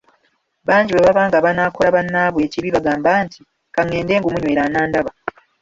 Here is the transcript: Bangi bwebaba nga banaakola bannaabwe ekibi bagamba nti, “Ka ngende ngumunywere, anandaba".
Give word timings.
Bangi 0.67 0.91
bwebaba 0.93 1.21
nga 1.27 1.39
banaakola 1.45 1.89
bannaabwe 1.95 2.41
ekibi 2.47 2.69
bagamba 2.75 3.11
nti, 3.25 3.39
“Ka 3.73 3.81
ngende 3.85 4.13
ngumunywere, 4.17 4.61
anandaba". 4.67 5.11